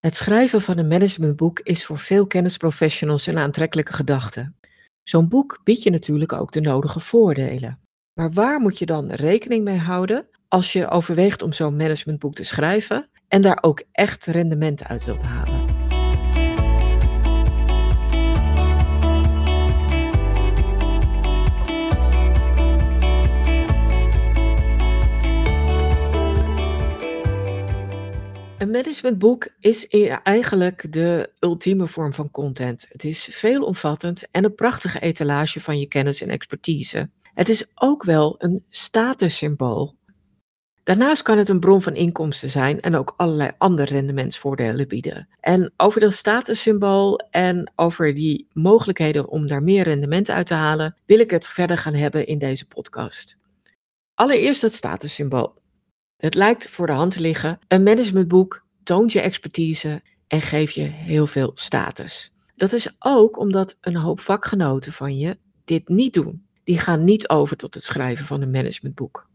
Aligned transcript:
Het 0.00 0.14
schrijven 0.14 0.60
van 0.60 0.78
een 0.78 0.88
managementboek 0.88 1.60
is 1.60 1.86
voor 1.86 1.98
veel 1.98 2.26
kennisprofessionals 2.26 3.26
een 3.26 3.38
aantrekkelijke 3.38 3.92
gedachte. 3.92 4.52
Zo'n 5.02 5.28
boek 5.28 5.60
biedt 5.64 5.82
je 5.82 5.90
natuurlijk 5.90 6.32
ook 6.32 6.52
de 6.52 6.60
nodige 6.60 7.00
voordelen. 7.00 7.78
Maar 8.14 8.30
waar 8.32 8.60
moet 8.60 8.78
je 8.78 8.86
dan 8.86 9.10
rekening 9.10 9.64
mee 9.64 9.78
houden 9.78 10.26
als 10.48 10.72
je 10.72 10.88
overweegt 10.88 11.42
om 11.42 11.52
zo'n 11.52 11.76
managementboek 11.76 12.34
te 12.34 12.44
schrijven 12.44 13.08
en 13.28 13.42
daar 13.42 13.58
ook 13.60 13.82
echt 13.92 14.26
rendement 14.26 14.84
uit 14.84 15.04
wilt 15.04 15.22
halen? 15.22 15.59
Een 28.60 28.70
managementboek 28.70 29.48
is 29.60 29.88
eigenlijk 30.22 30.92
de 30.92 31.30
ultieme 31.38 31.86
vorm 31.86 32.12
van 32.12 32.30
content. 32.30 32.86
Het 32.88 33.04
is 33.04 33.28
veelomvattend 33.30 34.30
en 34.30 34.44
een 34.44 34.54
prachtige 34.54 35.00
etalage 35.00 35.60
van 35.60 35.78
je 35.78 35.86
kennis 35.86 36.20
en 36.22 36.28
expertise. 36.28 37.10
Het 37.34 37.48
is 37.48 37.70
ook 37.74 38.04
wel 38.04 38.34
een 38.38 38.64
statussymbool. 38.68 39.94
Daarnaast 40.82 41.22
kan 41.22 41.38
het 41.38 41.48
een 41.48 41.60
bron 41.60 41.82
van 41.82 41.94
inkomsten 41.94 42.50
zijn 42.50 42.80
en 42.80 42.94
ook 42.94 43.14
allerlei 43.16 43.50
andere 43.58 43.94
rendementsvoordelen 43.94 44.88
bieden. 44.88 45.28
En 45.40 45.72
over 45.76 46.00
dat 46.00 46.12
statussymbool 46.12 47.18
en 47.30 47.72
over 47.76 48.14
die 48.14 48.48
mogelijkheden 48.52 49.28
om 49.28 49.46
daar 49.46 49.62
meer 49.62 49.84
rendement 49.84 50.30
uit 50.30 50.46
te 50.46 50.54
halen, 50.54 50.96
wil 51.06 51.18
ik 51.18 51.30
het 51.30 51.46
verder 51.46 51.78
gaan 51.78 51.94
hebben 51.94 52.26
in 52.26 52.38
deze 52.38 52.66
podcast. 52.66 53.38
Allereerst 54.14 54.62
het 54.62 54.74
statussymbool. 54.74 55.59
Het 56.20 56.34
lijkt 56.34 56.68
voor 56.68 56.86
de 56.86 56.92
hand 56.92 57.12
te 57.12 57.20
liggen. 57.20 57.58
Een 57.68 57.82
managementboek 57.82 58.66
toont 58.82 59.12
je 59.12 59.20
expertise 59.20 60.02
en 60.26 60.40
geeft 60.42 60.74
je 60.74 60.80
heel 60.82 61.26
veel 61.26 61.52
status. 61.54 62.32
Dat 62.56 62.72
is 62.72 62.94
ook 62.98 63.38
omdat 63.38 63.76
een 63.80 63.96
hoop 63.96 64.20
vakgenoten 64.20 64.92
van 64.92 65.18
je 65.18 65.38
dit 65.64 65.88
niet 65.88 66.14
doen. 66.14 66.46
Die 66.64 66.78
gaan 66.78 67.04
niet 67.04 67.28
over 67.28 67.56
tot 67.56 67.74
het 67.74 67.82
schrijven 67.82 68.26
van 68.26 68.42
een 68.42 68.50
managementboek. 68.50 69.28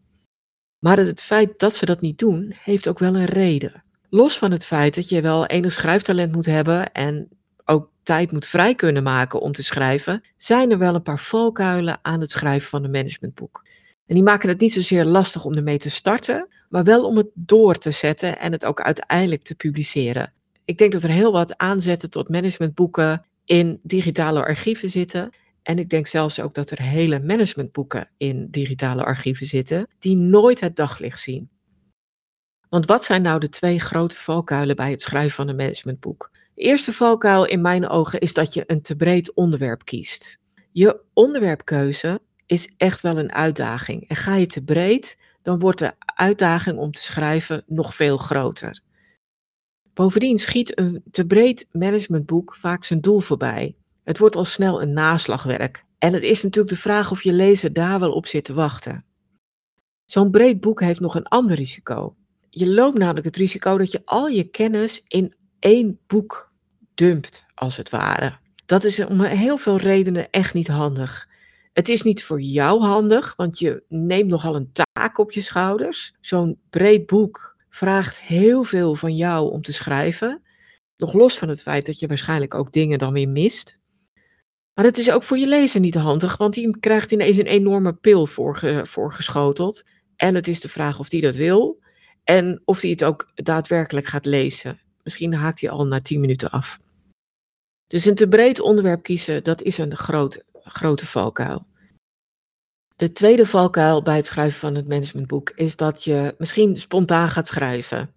Maar 0.80 0.98
het 0.98 1.22
feit 1.22 1.60
dat 1.60 1.76
ze 1.76 1.86
dat 1.86 2.02
niet 2.02 2.18
doen, 2.18 2.54
heeft 2.64 2.88
ook 2.88 3.00
wel 3.00 3.16
een 3.16 3.26
reden. 3.26 3.84
Los 4.10 4.38
van 4.38 4.52
het 4.52 4.66
feit 4.66 4.96
dat 4.96 5.10
je 5.10 5.22
wel 5.22 5.46
enig 5.46 5.72
schrijftalent 5.72 6.32
moet 6.32 6.46
hebben 6.46 6.92
en 6.92 7.30
ook 7.66 7.92
tijd 8.04 8.32
moet 8.32 8.46
vrij 8.46 8.76
kunnen 8.76 9.04
maken 9.04 9.40
om 9.40 9.52
te 9.52 9.64
schrijven, 9.64 10.22
zijn 10.38 10.72
er 10.72 10.78
wel 10.78 10.96
een 10.96 11.02
paar 11.02 11.20
valkuilen 11.20 12.00
aan 12.02 12.20
het 12.20 12.32
schrijven 12.32 12.70
van 12.70 12.84
een 12.84 12.92
managementboek. 12.92 13.65
En 14.08 14.16
die 14.16 14.24
maken 14.24 14.50
het 14.50 14.60
niet 14.60 14.74
zozeer 14.74 15.06
lastig 15.06 15.46
om 15.46 15.54
ermee 15.54 15.78
te 15.78 15.90
starten, 15.90 16.48
maar 16.70 16.84
wel 16.84 17.06
om 17.06 17.18
het 17.18 17.30
door 17.34 17.78
te 17.78 17.92
zetten 17.92 18.40
en 18.40 18.52
het 18.52 18.66
ook 18.66 18.82
uiteindelijk 18.82 19.42
te 19.42 19.56
publiceren. 19.56 20.34
Ik 20.66 20.78
denk 20.78 20.92
dat 20.92 21.04
er 21.04 21.10
heel 21.10 21.32
wat 21.32 21.58
aanzetten 21.58 22.10
tot 22.10 22.30
managementboeken 22.30 23.26
in 23.46 23.80
digitale 23.84 24.44
archieven 24.44 24.90
zitten. 24.90 25.30
En 25.64 25.80
ik 25.80 25.90
denk 25.90 26.08
zelfs 26.08 26.40
ook 26.40 26.54
dat 26.54 26.72
er 26.72 26.82
hele 26.82 27.20
managementboeken 27.20 28.10
in 28.18 28.48
digitale 28.52 29.04
archieven 29.04 29.46
zitten, 29.46 29.88
die 30.00 30.16
nooit 30.16 30.60
het 30.60 30.76
daglicht 30.76 31.20
zien. 31.20 31.50
Want 32.70 32.86
wat 32.86 33.04
zijn 33.04 33.22
nou 33.22 33.40
de 33.40 33.50
twee 33.50 33.80
grote 33.80 34.16
valkuilen 34.16 34.76
bij 34.76 34.92
het 34.92 35.02
schrijven 35.02 35.36
van 35.36 35.48
een 35.48 35.56
managementboek? 35.56 36.32
De 36.54 36.62
eerste 36.62 36.94
valkuil 36.94 37.46
in 37.46 37.62
mijn 37.62 37.88
ogen 37.88 38.20
is 38.20 38.34
dat 38.34 38.54
je 38.54 38.64
een 38.68 38.82
te 38.82 38.96
breed 38.96 39.34
onderwerp 39.34 39.86
kiest. 39.86 40.40
Je 40.72 41.02
onderwerpkeuze 41.14 42.22
is 42.46 42.74
echt 42.78 43.02
wel 43.02 43.18
een 43.18 43.32
uitdaging. 43.32 44.10
En 44.10 44.16
ga 44.16 44.36
je 44.36 44.46
te 44.46 44.64
breed, 44.64 45.18
dan 45.42 45.60
wordt 45.60 45.80
de 45.80 45.94
uitdaging 46.06 46.78
om 46.78 46.92
te 46.92 47.02
schrijven 47.02 47.64
nog 47.68 47.96
veel 47.96 48.18
groter. 48.18 48.80
Bovendien 49.94 50.40
schiet 50.40 50.80
een 50.80 51.04
te 51.12 51.26
breed 51.26 51.68
managementboek 51.72 52.56
vaak 52.56 52.84
zijn 52.84 53.02
doel 53.02 53.20
voorbij. 53.20 53.76
Het 54.04 54.18
wordt 54.18 54.36
al 54.36 54.46
snel 54.46 54.82
een 54.82 54.94
naslagwerk. 54.94 55.86
En 55.98 56.14
het 56.14 56.24
is 56.24 56.44
natuurlijk 56.44 56.76
de 56.76 56.82
vraag 56.82 57.12
of 57.12 57.24
je 57.24 57.34
lezer 57.34 57.74
daar 57.74 58.00
wel 58.00 58.12
op 58.12 58.28
zit 58.28 58.44
te 58.44 58.54
wachten. 58.54 59.06
Zo'n 60.06 60.32
breed 60.32 60.60
boek 60.60 60.80
heeft 60.80 61.00
nog 61.00 61.16
een 61.16 61.28
ander 61.28 61.56
risico. 61.56 62.16
Je 62.50 62.68
loopt 62.68 62.98
namelijk 62.98 63.26
het 63.26 63.36
risico 63.36 63.78
dat 63.78 63.92
je 63.92 64.02
al 64.06 64.28
je 64.28 64.44
kennis 64.44 65.06
in 65.08 65.36
één 65.60 66.00
boek 66.08 66.52
dumpt, 66.94 67.46
als 67.54 67.78
het 67.78 67.90
ware. 67.90 68.38
Dat 68.66 68.84
is 68.84 69.06
om 69.06 69.24
heel 69.24 69.58
veel 69.58 69.78
redenen 69.78 70.30
echt 70.30 70.54
niet 70.54 70.68
handig. 70.68 71.28
Het 71.76 71.90
is 71.90 72.02
niet 72.02 72.24
voor 72.24 72.42
jou 72.42 72.82
handig, 72.82 73.36
want 73.36 73.60
je 73.60 73.84
neemt 73.88 74.30
nogal 74.30 74.56
een 74.56 74.72
taak 74.72 75.18
op 75.18 75.32
je 75.32 75.42
schouders. 75.42 76.14
Zo'n 76.22 76.60
breed 76.70 77.06
boek 77.06 77.56
vraagt 77.70 78.20
heel 78.20 78.64
veel 78.64 78.96
van 78.96 79.16
jou 79.16 79.52
om 79.52 79.62
te 79.62 79.74
schrijven. 79.74 80.42
Nog 80.98 81.14
los 81.14 81.38
van 81.38 81.50
het 81.50 81.62
feit 81.62 81.86
dat 81.86 82.00
je 82.00 82.08
waarschijnlijk 82.08 82.54
ook 82.54 82.72
dingen 82.72 83.00
dan 83.00 83.14
weer 83.14 83.30
mist. 83.30 83.80
Maar 84.74 84.86
het 84.86 84.98
is 84.98 85.12
ook 85.12 85.24
voor 85.24 85.38
je 85.38 85.48
lezer 85.48 85.80
niet 85.80 85.96
handig, 85.96 86.38
want 86.38 86.54
die 86.54 86.80
krijgt 86.80 87.12
ineens 87.12 87.38
een 87.38 87.46
enorme 87.46 87.94
pil 87.94 88.26
voorgeschoteld. 88.84 89.84
En 90.16 90.36
het 90.36 90.48
is 90.48 90.60
de 90.60 90.70
vraag 90.70 91.00
of 91.00 91.10
die 91.10 91.22
dat 91.22 91.36
wil 91.36 91.80
en 92.24 92.62
of 92.66 92.82
hij 92.82 92.90
het 92.90 93.04
ook 93.04 93.32
daadwerkelijk 93.34 94.06
gaat 94.06 94.26
lezen. 94.26 94.80
Misschien 95.04 95.34
haakt 95.34 95.62
hij 95.62 95.70
al 95.70 95.86
na 95.86 96.02
10 96.02 96.20
minuten 96.20 96.50
af. 96.50 96.80
Dus 97.88 98.06
een 98.06 98.16
te 98.16 98.28
breed 98.28 98.60
onderwerp 98.60 99.04
kiezen, 99.04 99.44
dat 99.44 99.62
is 99.62 99.78
een 99.78 99.96
groot 99.96 100.44
grote 100.66 101.06
valkuil. 101.06 101.66
De 102.96 103.12
tweede 103.12 103.46
valkuil 103.46 104.04
bij 104.04 104.16
het 104.16 104.26
schrijven 104.26 104.60
van 104.60 104.76
het 104.76 104.88
managementboek 104.88 105.50
is 105.50 105.76
dat 105.76 106.04
je 106.04 106.36
misschien 106.38 106.78
spontaan 106.78 107.30
gaat 107.30 107.48
schrijven. 107.48 108.14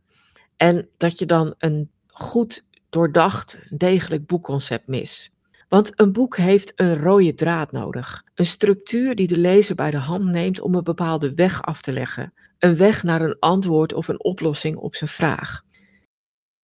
En 0.57 0.89
dat 0.97 1.19
je 1.19 1.27
dan 1.27 1.55
een 1.59 1.91
goed 2.07 2.65
doordacht, 2.91 3.61
degelijk 3.69 4.27
boekconcept 4.27 4.87
mis. 4.87 5.31
Want 5.69 6.01
een 6.01 6.13
boek 6.13 6.37
heeft 6.37 6.73
een 6.77 6.97
rode 6.97 7.35
draad 7.35 7.73
nodig. 7.73 8.25
Een 8.35 8.47
structuur 8.47 9.15
die 9.15 9.27
de 9.27 9.39
lezer 9.39 9.75
bij 9.75 9.91
de 9.91 9.97
hand 9.97 10.25
neemt 10.25 10.61
om 10.61 10.75
een 10.75 10.85
bepaalde 10.85 11.35
weg 11.35 11.63
af 11.63 11.81
te 11.81 11.93
leggen. 11.93 12.33
Een 12.59 12.77
weg 12.77 13.03
naar 13.03 13.21
een 13.21 13.37
antwoord 13.39 13.93
of 13.93 14.09
een 14.09 14.25
oplossing 14.25 14.77
op 14.77 14.95
zijn 14.95 15.11
vraag. 15.11 15.65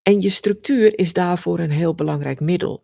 En 0.03 0.21
je 0.21 0.31
structuur 0.31 0.99
is 0.99 1.13
daarvoor 1.13 1.59
een 1.59 1.71
heel 1.71 1.95
belangrijk 1.95 2.41
middel 2.41 2.83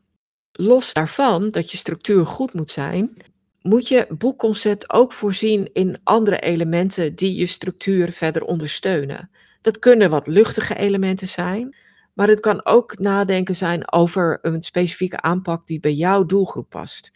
los 0.53 0.93
daarvan 0.93 1.51
dat 1.51 1.71
je 1.71 1.77
structuur 1.77 2.27
goed 2.27 2.55
moet 2.55 2.71
zijn, 2.71 3.17
moet 3.63 3.89
je 3.89 4.07
boekconcept 4.19 4.93
ook 4.93 5.13
voorzien 5.13 5.73
in 5.73 6.01
andere 6.05 6.41
elementen 6.41 7.15
die 7.15 7.35
je 7.35 7.47
structuur 7.47 8.13
verder 8.13 8.45
ondersteunen. 8.45 9.31
Dat 9.61 9.79
kunnen 9.79 10.11
wat 10.11 10.27
luchtige 10.27 10.77
elementen 10.77 11.29
zijn, 11.29 11.77
maar 12.15 12.29
het 12.29 12.41
kan 12.41 12.67
ook 12.67 12.99
nadenken 12.99 13.57
zijn 13.57 13.93
over 13.93 14.39
een 14.43 14.63
specifieke 14.63 15.21
aanpak 15.21 15.67
die 15.67 15.81
bij 15.81 15.93
jouw 15.93 16.25
doelgroep 16.25 16.69
past. 16.69 17.13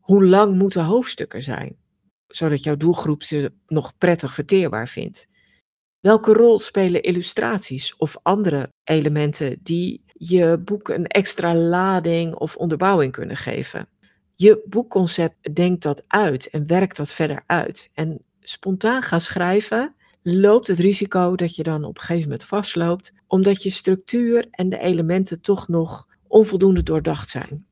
Hoe 0.00 0.24
lang 0.24 0.56
moeten 0.56 0.84
hoofdstukken 0.84 1.42
zijn, 1.42 1.76
zodat 2.26 2.62
jouw 2.62 2.76
doelgroep 2.76 3.22
ze 3.22 3.52
nog 3.66 3.98
prettig 3.98 4.34
verteerbaar 4.34 4.88
vindt? 4.88 5.26
Welke 6.00 6.32
rol 6.32 6.58
spelen 6.58 7.02
illustraties 7.02 7.96
of 7.96 8.16
andere 8.22 8.68
elementen 8.84 9.58
die 9.62 10.04
je 10.22 10.58
boek 10.64 10.88
een 10.88 11.06
extra 11.06 11.54
lading 11.54 12.34
of 12.34 12.56
onderbouwing 12.56 13.12
kunnen 13.12 13.36
geven. 13.36 13.88
Je 14.34 14.62
boekconcept 14.66 15.54
denkt 15.54 15.82
dat 15.82 16.04
uit 16.06 16.50
en 16.50 16.66
werkt 16.66 16.96
dat 16.96 17.12
verder 17.12 17.42
uit. 17.46 17.90
En 17.94 18.22
spontaan 18.40 19.02
gaan 19.02 19.20
schrijven 19.20 19.94
loopt 20.22 20.66
het 20.66 20.78
risico 20.78 21.36
dat 21.36 21.56
je 21.56 21.62
dan 21.62 21.84
op 21.84 21.96
een 21.96 22.02
gegeven 22.02 22.28
moment 22.28 22.44
vastloopt, 22.44 23.12
omdat 23.26 23.62
je 23.62 23.70
structuur 23.70 24.46
en 24.50 24.68
de 24.68 24.78
elementen 24.78 25.40
toch 25.40 25.68
nog 25.68 26.06
onvoldoende 26.26 26.82
doordacht 26.82 27.28
zijn. 27.28 27.66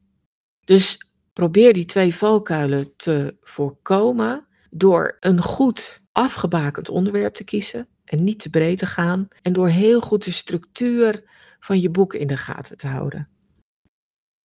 Dus 0.65 0.99
probeer 1.33 1.73
die 1.73 1.85
twee 1.85 2.15
valkuilen 2.15 2.97
te 2.97 3.37
voorkomen 3.41 4.47
door 4.71 5.17
een 5.21 5.43
goed 5.43 6.03
afgebakend 6.13 6.89
onderwerp 6.89 7.35
te 7.35 7.45
kiezen 7.45 7.89
en 8.05 8.25
niet 8.25 8.41
te 8.41 8.51
breed 8.51 8.79
te 8.79 8.87
gaan 8.87 9.29
en 9.43 9.53
door 9.53 9.69
heel 9.69 10.01
goed 10.01 10.25
de 10.25 10.33
structuur 10.33 11.25
van 11.61 11.81
je 11.81 11.91
boek 11.91 12.15
in 12.15 12.27
de 12.27 12.37
gaten 12.37 12.77
te 12.77 12.87
houden. 12.87 13.29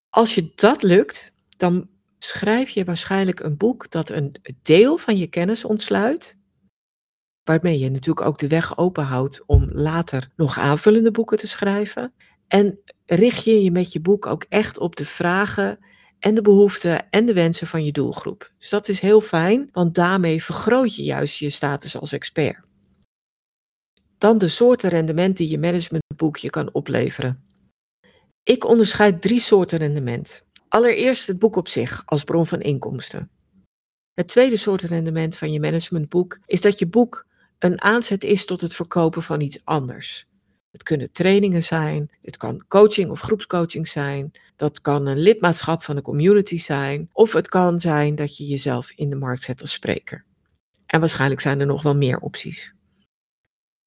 Als 0.09 0.35
je 0.35 0.51
dat 0.55 0.83
lukt, 0.83 1.33
dan 1.57 1.89
schrijf 2.17 2.69
je 2.69 2.83
waarschijnlijk 2.83 3.39
een 3.39 3.57
boek 3.57 3.91
dat 3.91 4.09
een 4.09 4.35
deel 4.61 4.97
van 4.97 5.17
je 5.17 5.27
kennis 5.27 5.65
ontsluit, 5.65 6.37
waarmee 7.43 7.79
je 7.79 7.89
natuurlijk 7.89 8.25
ook 8.25 8.37
de 8.37 8.47
weg 8.47 8.77
openhoudt 8.77 9.43
om 9.45 9.69
later 9.71 10.29
nog 10.35 10.59
aanvullende 10.59 11.11
boeken 11.11 11.37
te 11.37 11.47
schrijven. 11.47 12.13
En 12.47 12.79
richt 13.05 13.43
je 13.43 13.63
je 13.63 13.71
met 13.71 13.93
je 13.93 13.99
boek 13.99 14.25
ook 14.25 14.45
echt 14.49 14.77
op 14.77 14.95
de 14.95 15.05
vragen 15.05 15.79
en 16.19 16.35
de 16.35 16.41
behoeften 16.41 17.09
en 17.09 17.25
de 17.25 17.33
wensen 17.33 17.67
van 17.67 17.85
je 17.85 17.91
doelgroep. 17.91 18.51
Dus 18.57 18.69
dat 18.69 18.87
is 18.87 18.99
heel 18.99 19.21
fijn, 19.21 19.69
want 19.71 19.95
daarmee 19.95 20.43
vergroot 20.43 20.95
je 20.95 21.03
juist 21.03 21.37
je 21.37 21.49
status 21.49 21.97
als 21.97 22.11
expert. 22.11 22.71
Dan 24.23 24.37
de 24.37 24.47
soorten 24.47 24.89
rendement 24.89 25.37
die 25.37 25.49
je 25.49 25.59
managementboekje 25.59 26.49
kan 26.49 26.73
opleveren. 26.73 27.43
Ik 28.43 28.65
onderscheid 28.65 29.21
drie 29.21 29.39
soorten 29.39 29.77
rendement. 29.77 30.45
Allereerst 30.67 31.27
het 31.27 31.39
boek 31.39 31.55
op 31.55 31.67
zich 31.67 32.03
als 32.05 32.23
bron 32.23 32.47
van 32.47 32.61
inkomsten. 32.61 33.29
Het 34.13 34.27
tweede 34.27 34.57
soort 34.57 34.81
rendement 34.81 35.37
van 35.37 35.51
je 35.51 35.59
managementboek 35.59 36.39
is 36.45 36.61
dat 36.61 36.79
je 36.79 36.87
boek 36.87 37.25
een 37.59 37.81
aanzet 37.81 38.23
is 38.23 38.45
tot 38.45 38.61
het 38.61 38.75
verkopen 38.75 39.23
van 39.23 39.41
iets 39.41 39.59
anders. 39.63 40.27
Het 40.71 40.83
kunnen 40.83 41.11
trainingen 41.11 41.63
zijn, 41.63 42.11
het 42.21 42.37
kan 42.37 42.65
coaching 42.67 43.09
of 43.09 43.21
groepscoaching 43.21 43.87
zijn, 43.87 44.31
dat 44.55 44.81
kan 44.81 45.05
een 45.05 45.19
lidmaatschap 45.19 45.83
van 45.83 45.95
de 45.95 46.01
community 46.01 46.59
zijn, 46.59 47.09
of 47.11 47.33
het 47.33 47.49
kan 47.49 47.79
zijn 47.79 48.15
dat 48.15 48.37
je 48.37 48.45
jezelf 48.45 48.91
in 48.91 49.09
de 49.09 49.15
markt 49.15 49.41
zet 49.41 49.61
als 49.61 49.71
spreker. 49.71 50.25
En 50.85 50.99
waarschijnlijk 50.99 51.41
zijn 51.41 51.59
er 51.59 51.65
nog 51.65 51.81
wel 51.81 51.95
meer 51.95 52.19
opties. 52.19 52.73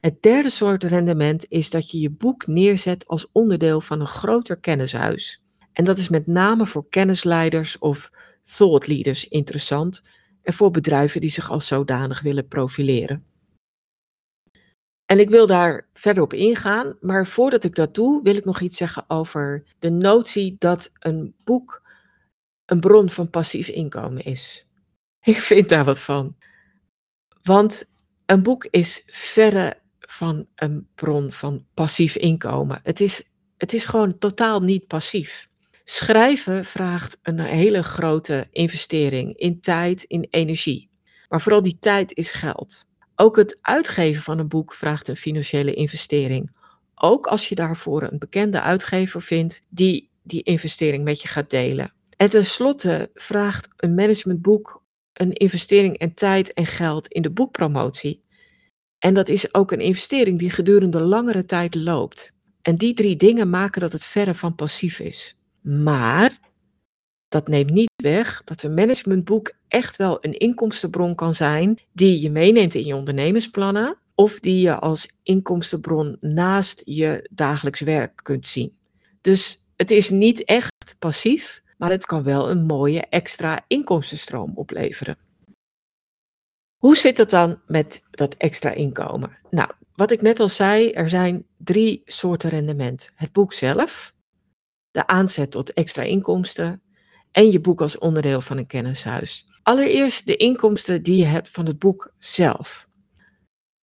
Het 0.01 0.23
derde 0.23 0.51
soort 0.51 0.85
rendement 0.85 1.47
is 1.49 1.71
dat 1.71 1.91
je 1.91 2.01
je 2.01 2.11
boek 2.11 2.47
neerzet 2.47 3.07
als 3.07 3.29
onderdeel 3.33 3.81
van 3.81 4.01
een 4.01 4.07
groter 4.07 4.57
kennishuis. 4.57 5.43
En 5.73 5.85
dat 5.85 5.99
is 5.99 6.09
met 6.09 6.27
name 6.27 6.67
voor 6.67 6.89
kennisleiders 6.89 7.79
of 7.79 8.11
thought 8.43 8.87
leaders 8.87 9.29
interessant 9.29 10.03
en 10.43 10.53
voor 10.53 10.71
bedrijven 10.71 11.21
die 11.21 11.31
zich 11.31 11.51
als 11.51 11.67
zodanig 11.67 12.21
willen 12.21 12.49
profileren. 12.49 13.25
En 15.05 15.19
ik 15.19 15.31
wil 15.31 15.47
daar 15.47 15.89
verder 15.93 16.23
op 16.23 16.33
ingaan, 16.33 16.97
maar 17.01 17.27
voordat 17.27 17.65
ik 17.65 17.75
dat 17.75 17.95
doe, 17.95 18.23
wil 18.23 18.37
ik 18.37 18.45
nog 18.45 18.61
iets 18.61 18.77
zeggen 18.77 19.05
over 19.09 19.65
de 19.79 19.91
notie 19.91 20.57
dat 20.59 20.91
een 20.99 21.35
boek 21.45 21.83
een 22.65 22.81
bron 22.81 23.11
van 23.11 23.31
passief 23.31 23.69
inkomen 23.69 24.25
is. 24.25 24.67
Ik 25.21 25.37
vind 25.37 25.69
daar 25.69 25.85
wat 25.85 26.01
van. 26.01 26.37
Want 27.43 27.89
een 28.27 28.43
boek 28.43 28.67
is 28.71 29.03
verre 29.07 29.81
van 30.07 30.47
een 30.55 30.89
bron 30.95 31.33
van 31.33 31.65
passief 31.75 32.17
inkomen. 32.17 32.81
Het 32.83 33.01
is, 33.01 33.29
het 33.57 33.73
is 33.73 33.85
gewoon 33.85 34.19
totaal 34.19 34.61
niet 34.61 34.87
passief. 34.87 35.49
Schrijven 35.85 36.65
vraagt 36.65 37.19
een 37.23 37.41
hele 37.41 37.83
grote 37.83 38.47
investering 38.51 39.37
in 39.37 39.61
tijd, 39.61 40.03
in 40.03 40.27
energie. 40.31 40.91
Maar 41.29 41.41
vooral 41.41 41.63
die 41.63 41.77
tijd 41.79 42.15
is 42.15 42.31
geld. 42.31 42.85
Ook 43.17 43.37
het 43.37 43.59
uitgeven 43.61 44.23
van 44.23 44.39
een 44.39 44.49
boek 44.49 44.75
vraagt 44.75 45.09
een 45.09 45.17
financiële 45.17 45.75
investering. 45.75 46.51
Ook 46.95 47.27
als 47.27 47.49
je 47.49 47.55
daarvoor 47.55 48.03
een 48.03 48.19
bekende 48.19 48.61
uitgever 48.61 49.23
vindt 49.23 49.63
die 49.69 50.11
die 50.23 50.43
investering 50.43 51.05
met 51.05 51.23
je 51.23 51.29
gaat 51.29 51.51
delen. 51.51 51.93
En 52.17 52.31
tenslotte 52.31 53.11
vraagt 53.15 53.69
een 53.77 53.95
managementboek 53.95 54.85
een 55.17 55.33
investering 55.33 55.99
en 55.99 56.15
tijd 56.15 56.53
en 56.53 56.67
geld 56.67 57.09
in 57.09 57.23
de 57.23 57.31
boekpromotie. 57.31 58.23
En 59.07 59.15
dat 59.15 59.29
is 59.29 59.55
ook 59.55 59.73
een 59.73 59.81
investering 59.81 60.39
die 60.39 60.51
gedurende 60.51 61.01
langere 61.01 61.47
tijd 61.47 61.75
loopt. 61.75 62.33
En 62.63 62.77
die 62.77 62.95
drie 62.95 63.17
dingen 63.17 63.51
maken 63.51 63.81
dat 63.81 63.93
het 63.93 64.05
verre 64.05 64.35
van 64.35 64.55
passief 64.55 64.99
is. 64.99 65.37
Maar 65.61 66.39
dat 67.29 67.49
neemt 67.49 67.71
niet 67.71 67.93
weg 68.03 68.43
dat 68.45 68.63
een 68.63 68.75
managementboek 68.75 69.53
echt 69.69 69.97
wel 69.97 70.19
een 70.21 70.39
inkomstenbron 70.39 71.15
kan 71.15 71.35
zijn 71.35 71.79
die 71.93 72.21
je 72.21 72.31
meeneemt 72.31 72.75
in 72.75 72.85
je 72.85 72.97
ondernemersplannen 72.97 73.99
of 74.15 74.41
die 74.41 74.61
je 74.61 74.79
als 74.79 75.11
inkomstenbron 75.23 76.17
naast 76.21 76.83
je 76.85 77.29
dagelijks 77.33 77.81
werk 77.81 78.21
kunt 78.23 78.47
zien. 78.47 78.77
Dus 79.21 79.67
het 79.77 79.91
is 79.91 80.11
niet 80.11 80.45
echt 80.45 80.97
passief, 80.99 81.63
maar 81.79 81.91
het 81.91 82.07
kan 82.07 82.23
wel 82.23 82.51
een 82.51 82.65
mooie 82.65 83.01
extra 83.01 83.65
inkomstenstroom 83.67 84.53
opleveren. 84.55 85.26
Hoe 86.87 86.97
zit 86.97 87.19
het 87.19 87.31
dan 87.31 87.61
met 87.67 88.03
dat 88.11 88.35
extra 88.35 88.71
inkomen? 88.71 89.39
Nou, 89.51 89.71
wat 89.95 90.11
ik 90.11 90.23
net 90.23 90.41
al 90.41 90.49
zei, 90.49 90.91
er 90.91 91.09
zijn 91.09 91.47
drie 91.57 92.03
soorten 92.05 92.51
rendement. 92.51 93.11
Het 93.15 93.33
boek 93.33 93.53
zelf, 93.53 94.15
de 94.91 95.07
aanzet 95.07 95.51
tot 95.51 95.73
extra 95.73 96.03
inkomsten 96.03 96.83
en 97.33 97.51
je 97.51 97.61
boek 97.61 97.81
als 97.81 97.99
onderdeel 97.99 98.41
van 98.41 98.57
een 98.57 98.67
kennishuis. 98.67 99.47
Allereerst 99.63 100.27
de 100.27 100.37
inkomsten 100.37 101.03
die 101.03 101.17
je 101.17 101.25
hebt 101.25 101.51
van 101.51 101.67
het 101.67 101.79
boek 101.79 102.13
zelf. 102.19 102.89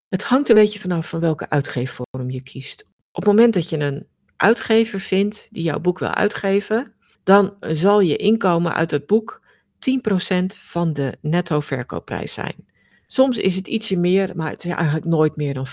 Het 0.07 0.23
hangt 0.23 0.49
een 0.49 0.55
beetje 0.55 0.79
vanaf 0.79 1.09
van 1.09 1.19
welke 1.19 1.49
uitgeefvorm 1.49 2.29
je 2.29 2.41
kiest. 2.41 2.83
Op 3.11 3.25
het 3.25 3.25
moment 3.25 3.53
dat 3.53 3.69
je 3.69 3.77
een 3.77 4.07
uitgever 4.35 4.99
vindt 4.99 5.47
die 5.51 5.63
jouw 5.63 5.79
boek 5.79 5.99
wil 5.99 6.13
uitgeven, 6.13 6.93
dan 7.23 7.55
zal 7.59 7.99
je 7.99 8.15
inkomen 8.15 8.73
uit 8.73 8.91
het 8.91 9.07
boek 9.07 9.41
10% 9.79 10.45
van 10.45 10.93
de 10.93 11.17
netto 11.21 11.59
verkoopprijs 11.59 12.33
zijn. 12.33 12.71
Soms 13.13 13.37
is 13.37 13.55
het 13.55 13.67
ietsje 13.67 13.97
meer, 13.97 14.31
maar 14.35 14.49
het 14.49 14.63
is 14.63 14.71
eigenlijk 14.71 15.05
nooit 15.05 15.35
meer 15.35 15.53
dan 15.53 15.67
15%. 15.67 15.69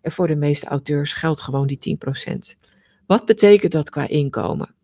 En 0.00 0.12
voor 0.12 0.26
de 0.26 0.36
meeste 0.36 0.66
auteurs 0.66 1.12
geldt 1.12 1.40
gewoon 1.40 1.66
die 1.66 1.98
10%. 2.56 2.68
Wat 3.06 3.26
betekent 3.26 3.72
dat 3.72 3.90
qua 3.90 4.08
inkomen? 4.08 4.74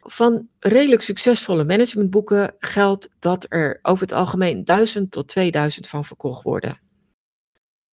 Van 0.00 0.48
redelijk 0.58 1.02
succesvolle 1.02 1.64
managementboeken 1.64 2.54
geldt 2.58 3.10
dat 3.18 3.46
er 3.48 3.78
over 3.82 4.02
het 4.02 4.12
algemeen 4.12 4.64
1000 4.64 5.10
tot 5.10 5.28
2000 5.28 5.88
van 5.88 6.04
verkocht 6.04 6.42
worden. 6.42 6.80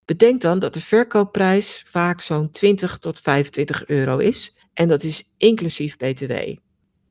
Bedenk 0.06 0.42
dan 0.42 0.60
dat 0.60 0.74
de 0.74 0.82
verkoopprijs 0.82 1.84
vaak 1.86 2.22
zo'n 2.22 2.52
20 2.52 2.98
tot 2.98 3.20
25 3.20 3.88
euro 3.88 4.18
is 4.18 4.58
en 4.74 4.88
dat 4.88 5.04
is 5.04 5.34
inclusief 5.38 5.98
BTW. 5.98 6.34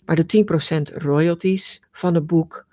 Maar 0.04 0.16
de 0.16 0.44
10% 0.92 0.96
royalties 0.96 1.82
van 1.92 2.14
het 2.14 2.26
boek 2.26 2.66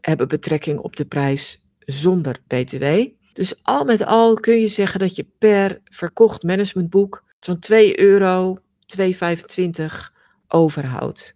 hebben 0.00 0.28
betrekking 0.28 0.78
op 0.78 0.96
de 0.96 1.04
prijs 1.04 1.61
zonder 1.86 2.40
BTW. 2.46 2.84
Dus 3.32 3.62
al 3.62 3.84
met 3.84 4.04
al 4.04 4.34
kun 4.34 4.60
je 4.60 4.68
zeggen 4.68 5.00
dat 5.00 5.16
je 5.16 5.26
per 5.38 5.80
verkocht 5.84 6.42
managementboek 6.42 7.24
zo'n 7.40 7.58
2 7.58 8.00
euro, 8.00 8.58
2,25 8.98 9.84
overhoudt. 10.48 11.34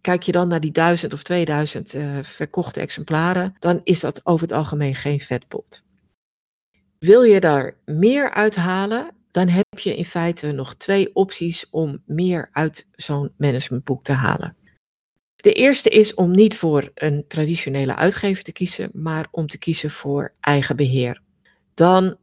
Kijk 0.00 0.22
je 0.22 0.32
dan 0.32 0.48
naar 0.48 0.60
die 0.60 0.72
1000 0.72 1.12
of 1.12 1.22
2000 1.22 1.94
uh, 1.94 2.18
eh, 2.18 2.24
verkochte 2.24 2.80
exemplaren, 2.80 3.54
dan 3.58 3.80
is 3.84 4.00
dat 4.00 4.26
over 4.26 4.42
het 4.42 4.56
algemeen 4.56 4.94
geen 4.94 5.20
vetpot. 5.20 5.82
Wil 6.98 7.22
je 7.22 7.40
daar 7.40 7.76
meer 7.84 8.30
uithalen, 8.30 9.10
dan 9.30 9.48
heb 9.48 9.78
je 9.78 9.96
in 9.96 10.04
feite 10.04 10.52
nog 10.52 10.74
twee 10.74 11.14
opties 11.14 11.70
om 11.70 12.02
meer 12.06 12.48
uit 12.52 12.88
zo'n 12.92 13.32
managementboek 13.36 14.04
te 14.04 14.12
halen. 14.12 14.56
De 15.48 15.54
eerste 15.54 15.88
is 15.88 16.14
om 16.14 16.30
niet 16.30 16.56
voor 16.56 16.90
een 16.94 17.24
traditionele 17.28 17.96
uitgever 17.96 18.44
te 18.44 18.52
kiezen, 18.52 18.90
maar 18.92 19.28
om 19.30 19.46
te 19.46 19.58
kiezen 19.58 19.90
voor 19.90 20.34
eigen 20.40 20.76
beheer. 20.76 21.22
Dan 21.74 22.16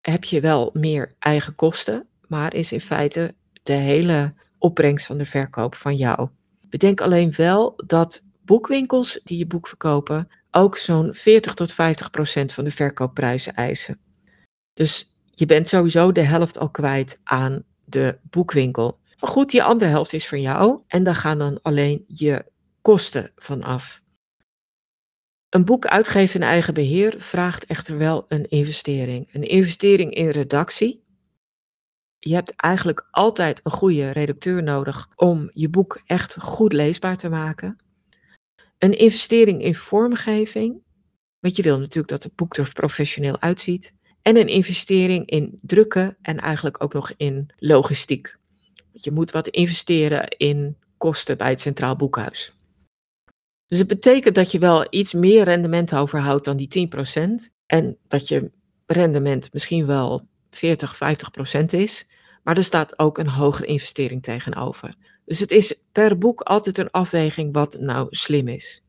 heb 0.00 0.24
je 0.24 0.40
wel 0.40 0.70
meer 0.72 1.12
eigen 1.18 1.54
kosten, 1.54 2.06
maar 2.26 2.54
is 2.54 2.72
in 2.72 2.80
feite 2.80 3.34
de 3.62 3.72
hele 3.72 4.34
opbrengst 4.58 5.06
van 5.06 5.18
de 5.18 5.24
verkoop 5.24 5.74
van 5.74 5.96
jou. 5.96 6.28
Bedenk 6.68 7.00
alleen 7.00 7.32
wel 7.36 7.82
dat 7.86 8.24
boekwinkels 8.44 9.20
die 9.24 9.38
je 9.38 9.46
boek 9.46 9.68
verkopen 9.68 10.28
ook 10.50 10.76
zo'n 10.76 11.14
40 11.14 11.54
tot 11.54 11.72
50 11.72 12.10
procent 12.10 12.52
van 12.52 12.64
de 12.64 12.70
verkoopprijzen 12.70 13.54
eisen. 13.54 13.98
Dus 14.74 15.16
je 15.30 15.46
bent 15.46 15.68
sowieso 15.68 16.12
de 16.12 16.24
helft 16.24 16.58
al 16.58 16.70
kwijt 16.70 17.20
aan 17.24 17.64
de 17.84 18.18
boekwinkel. 18.22 18.98
Goed, 19.20 19.50
die 19.50 19.62
andere 19.62 19.90
helft 19.90 20.12
is 20.12 20.28
van 20.28 20.40
jou 20.40 20.80
en 20.86 21.04
daar 21.04 21.14
gaan 21.14 21.38
dan 21.38 21.62
alleen 21.62 22.04
je 22.06 22.44
kosten 22.82 23.32
van 23.36 23.62
af. 23.62 24.02
Een 25.48 25.64
boek 25.64 25.86
uitgeven 25.86 26.40
in 26.40 26.46
eigen 26.46 26.74
beheer 26.74 27.14
vraagt 27.18 27.64
echter 27.64 27.98
wel 27.98 28.24
een 28.28 28.48
investering. 28.48 29.28
Een 29.32 29.48
investering 29.48 30.14
in 30.14 30.28
redactie, 30.28 31.04
je 32.18 32.34
hebt 32.34 32.56
eigenlijk 32.56 33.06
altijd 33.10 33.60
een 33.64 33.70
goede 33.70 34.10
redacteur 34.10 34.62
nodig 34.62 35.08
om 35.16 35.50
je 35.52 35.68
boek 35.68 36.02
echt 36.06 36.36
goed 36.40 36.72
leesbaar 36.72 37.16
te 37.16 37.28
maken. 37.28 37.76
Een 38.78 38.98
investering 38.98 39.62
in 39.62 39.74
vormgeving, 39.74 40.82
want 41.38 41.56
je 41.56 41.62
wil 41.62 41.78
natuurlijk 41.78 42.08
dat 42.08 42.22
het 42.22 42.34
boek 42.34 42.56
er 42.56 42.72
professioneel 42.72 43.40
uitziet. 43.40 43.94
En 44.22 44.36
een 44.36 44.48
investering 44.48 45.26
in 45.30 45.58
drukken 45.62 46.16
en 46.22 46.38
eigenlijk 46.38 46.82
ook 46.82 46.92
nog 46.92 47.12
in 47.16 47.50
logistiek. 47.56 48.38
Je 49.02 49.12
moet 49.12 49.30
wat 49.30 49.48
investeren 49.48 50.28
in 50.28 50.76
kosten 50.96 51.36
bij 51.36 51.50
het 51.50 51.60
Centraal 51.60 51.96
Boekhuis. 51.96 52.52
Dus 53.66 53.78
het 53.78 53.88
betekent 53.88 54.34
dat 54.34 54.52
je 54.52 54.58
wel 54.58 54.86
iets 54.90 55.12
meer 55.12 55.44
rendement 55.44 55.94
overhoudt 55.94 56.44
dan 56.44 56.56
die 56.56 56.88
10%. 56.88 57.52
En 57.66 57.96
dat 58.08 58.28
je 58.28 58.50
rendement 58.86 59.52
misschien 59.52 59.86
wel 59.86 60.26
40, 60.50 60.96
50 60.96 61.30
procent 61.30 61.72
is. 61.72 62.06
Maar 62.42 62.56
er 62.56 62.64
staat 62.64 62.98
ook 62.98 63.18
een 63.18 63.28
hogere 63.28 63.66
investering 63.66 64.22
tegenover. 64.22 64.94
Dus 65.24 65.38
het 65.38 65.50
is 65.50 65.74
per 65.92 66.18
boek 66.18 66.40
altijd 66.40 66.78
een 66.78 66.90
afweging 66.90 67.52
wat 67.52 67.76
nou 67.80 68.06
slim 68.10 68.48
is. 68.48 68.82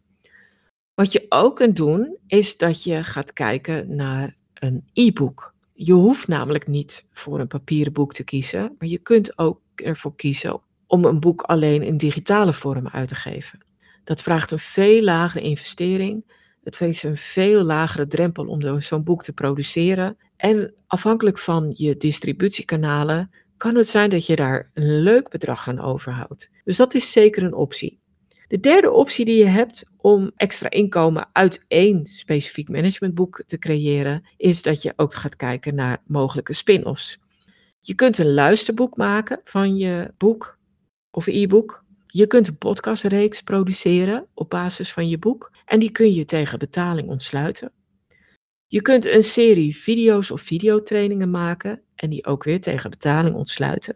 Wat 0.94 1.12
je 1.12 1.26
ook 1.30 1.56
kunt 1.56 1.76
doen, 1.76 2.18
is 2.28 2.58
dat 2.58 2.84
je 2.84 3.04
gaat 3.04 3.34
kijken 3.34 3.96
naar 3.96 4.36
een 4.54 4.90
e-book. 4.94 5.54
Je 5.74 5.94
hoeft 5.94 6.28
namelijk 6.28 6.68
niet 6.68 7.06
voor 7.12 7.40
een 7.40 7.48
papieren 7.48 7.94
boek 7.94 8.14
te 8.14 8.24
kiezen, 8.24 8.76
maar 8.78 8.88
je 8.88 8.98
kunt 8.98 9.38
ook 9.38 9.62
ervoor 9.84 10.16
kiezen 10.16 10.62
om 10.88 11.06
een 11.06 11.20
boek 11.20 11.42
alleen 11.42 11.82
in 11.82 11.98
digitale 11.98 12.54
vorm 12.54 12.88
uit 12.88 13.08
te 13.08 13.16
geven. 13.16 13.60
Dat 14.04 14.22
vraagt 14.22 14.52
een 14.52 14.60
veel 14.60 15.04
lagere 15.04 15.44
investering. 15.44 16.24
Het 16.64 16.78
heeft 16.78 17.04
een 17.04 17.18
veel 17.18 17.64
lagere 17.64 18.08
drempel 18.08 18.46
om 18.46 18.82
zo'n 18.82 19.04
boek 19.04 19.24
te 19.24 19.34
produceren. 19.34 20.18
En 20.38 20.74
afhankelijk 20.88 21.40
van 21.40 21.72
je 21.76 21.98
distributiekanalen 21.98 23.32
kan 23.58 23.76
het 23.76 23.88
zijn 23.88 24.10
dat 24.10 24.26
je 24.26 24.36
daar 24.36 24.70
een 24.74 25.02
leuk 25.02 25.30
bedrag 25.30 25.68
aan 25.68 25.80
overhoudt. 25.80 26.50
Dus 26.64 26.78
dat 26.78 26.94
is 26.94 27.12
zeker 27.12 27.44
een 27.44 27.54
optie. 27.54 28.00
De 28.48 28.60
derde 28.60 28.92
optie 28.92 29.26
die 29.26 29.38
je 29.38 29.46
hebt 29.46 29.84
om 29.98 30.32
extra 30.36 30.70
inkomen 30.70 31.30
uit 31.32 31.66
één 31.68 32.08
specifiek 32.08 32.70
managementboek 32.70 33.44
te 33.48 33.58
creëren, 33.58 34.28
is 34.38 34.62
dat 34.62 34.82
je 34.82 34.94
ook 34.96 35.14
gaat 35.14 35.36
kijken 35.36 35.76
naar 35.76 36.02
mogelijke 36.06 36.54
spin-offs. 36.54 37.20
Je 37.84 37.96
kunt 37.96 38.18
een 38.18 38.34
luisterboek 38.34 38.98
maken 38.98 39.42
van 39.44 39.78
je 39.78 40.14
boek 40.18 40.58
of 41.12 41.28
e-book. 41.28 41.84
Je 42.08 42.28
kunt 42.28 42.48
een 42.48 42.58
podcastreeks 42.58 43.42
produceren 43.42 44.28
op 44.34 44.50
basis 44.50 44.94
van 44.94 45.10
je 45.10 45.18
boek 45.18 45.52
en 45.66 45.80
die 45.80 45.92
kun 45.92 46.14
je 46.14 46.26
tegen 46.26 46.60
betaling 46.60 47.10
ontsluiten. 47.10 47.72
Je 48.68 48.82
kunt 48.82 49.06
een 49.06 49.24
serie 49.24 49.78
video's 49.78 50.32
of 50.32 50.42
videotrainingen 50.42 51.30
maken 51.30 51.82
en 51.96 52.10
die 52.10 52.26
ook 52.26 52.44
weer 52.44 52.62
tegen 52.62 52.90
betaling 52.90 53.36
ontsluiten. 53.36 53.96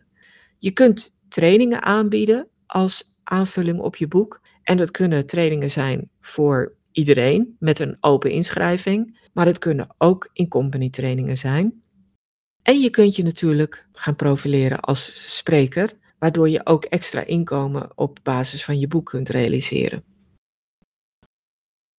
Je 0.57 0.71
kunt 0.71 1.15
trainingen 1.29 1.81
aanbieden 1.81 2.47
als 2.65 3.15
aanvulling 3.23 3.79
op 3.79 3.95
je 3.95 4.07
boek. 4.07 4.41
En 4.63 4.77
dat 4.77 4.91
kunnen 4.91 5.25
trainingen 5.25 5.71
zijn 5.71 6.09
voor 6.21 6.75
iedereen 6.91 7.55
met 7.59 7.79
een 7.79 7.97
open 7.99 8.31
inschrijving, 8.31 9.29
maar 9.33 9.45
het 9.45 9.59
kunnen 9.59 9.95
ook 9.97 10.29
in-company 10.33 10.89
trainingen 10.89 11.37
zijn. 11.37 11.83
En 12.65 12.79
je 12.79 12.89
kunt 12.89 13.15
je 13.15 13.23
natuurlijk 13.23 13.87
gaan 13.93 14.15
profileren 14.15 14.79
als 14.79 15.35
spreker, 15.35 15.91
waardoor 16.19 16.49
je 16.49 16.65
ook 16.65 16.83
extra 16.83 17.25
inkomen 17.25 17.91
op 17.95 18.19
basis 18.23 18.63
van 18.63 18.79
je 18.79 18.87
boek 18.87 19.05
kunt 19.05 19.29
realiseren. 19.29 20.03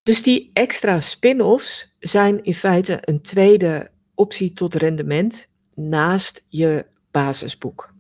Dus 0.02 0.22
die 0.22 0.50
extra 0.52 1.00
spin-offs 1.00 1.94
zijn 1.98 2.44
in 2.44 2.54
feite 2.54 2.98
een 3.00 3.20
tweede 3.22 3.90
optie 4.14 4.52
tot 4.52 4.74
rendement 4.74 5.48
naast 5.74 6.44
je 6.48 6.86
basisboek. 7.10 7.94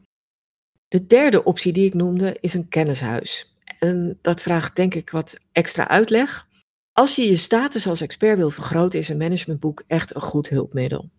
De 0.88 1.06
derde 1.06 1.44
optie 1.44 1.72
die 1.72 1.86
ik 1.86 1.94
noemde 1.94 2.36
is 2.40 2.54
een 2.54 2.68
kennishuis. 2.68 3.54
En 3.78 4.18
dat 4.22 4.42
vraagt 4.42 4.76
denk 4.76 4.94
ik 4.94 5.10
wat 5.10 5.38
extra 5.52 5.88
uitleg. 5.88 6.46
Als 6.92 7.16
je 7.16 7.22
je 7.22 7.36
status 7.36 7.86
als 7.86 8.00
expert 8.00 8.38
wil 8.38 8.50
vergroten, 8.50 8.98
is 8.98 9.08
een 9.08 9.16
managementboek 9.16 9.82
echt 9.86 10.14
een 10.14 10.22
goed 10.22 10.48
hulpmiddel. 10.48 11.10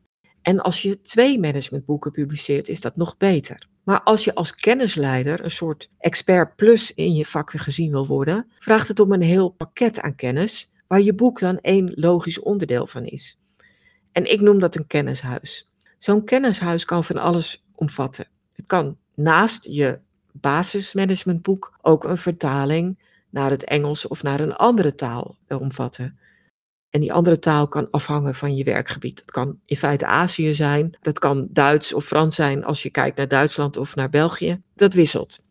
En 0.47 0.61
als 0.61 0.81
je 0.81 1.01
twee 1.01 1.39
managementboeken 1.39 2.11
publiceert, 2.11 2.67
is 2.69 2.81
dat 2.81 2.95
nog 2.95 3.17
beter. 3.17 3.67
Maar 3.83 4.01
als 4.01 4.23
je 4.23 4.35
als 4.35 4.55
kennisleider 4.55 5.43
een 5.43 5.51
soort 5.51 5.89
expert 5.97 6.55
plus 6.55 6.93
in 6.93 7.15
je 7.15 7.25
vak 7.25 7.51
weer 7.51 7.61
gezien 7.61 7.91
wil 7.91 8.07
worden, 8.07 8.51
vraagt 8.59 8.87
het 8.87 8.99
om 8.99 9.11
een 9.11 9.21
heel 9.21 9.49
pakket 9.49 9.99
aan 9.99 10.15
kennis, 10.15 10.71
waar 10.87 11.01
je 11.01 11.13
boek 11.13 11.39
dan 11.39 11.59
één 11.61 11.91
logisch 11.95 12.39
onderdeel 12.39 12.87
van 12.87 13.05
is. 13.05 13.37
En 14.11 14.31
ik 14.31 14.41
noem 14.41 14.59
dat 14.59 14.75
een 14.75 14.87
kennishuis. 14.87 15.69
Zo'n 15.97 16.23
kennishuis 16.23 16.85
kan 16.85 17.03
van 17.03 17.17
alles 17.17 17.65
omvatten. 17.75 18.27
Het 18.53 18.65
kan 18.65 18.97
naast 19.13 19.65
je 19.65 19.99
basismanagementboek 20.31 21.77
ook 21.81 22.03
een 22.03 22.17
vertaling 22.17 22.99
naar 23.29 23.49
het 23.49 23.63
Engels 23.63 24.07
of 24.07 24.23
naar 24.23 24.39
een 24.39 24.55
andere 24.55 24.95
taal 24.95 25.35
omvatten. 25.47 26.19
En 26.89 26.99
die 26.99 27.13
andere 27.13 27.39
taal 27.39 27.67
kan 27.67 27.89
afhangen 27.91 28.35
van 28.35 28.55
je 28.55 28.63
werkgebied. 28.63 29.15
Dat 29.15 29.31
kan 29.31 29.59
in 29.65 29.77
feite 29.77 30.05
Azië 30.05 30.53
zijn, 30.53 30.97
dat 31.01 31.19
kan 31.19 31.47
Duits 31.49 31.93
of 31.93 32.05
Frans 32.05 32.35
zijn 32.35 32.65
als 32.65 32.83
je 32.83 32.89
kijkt 32.89 33.17
naar 33.17 33.27
Duitsland 33.27 33.77
of 33.77 33.95
naar 33.95 34.09
België. 34.09 34.61
Dat 34.75 34.93
wisselt. 34.93 35.43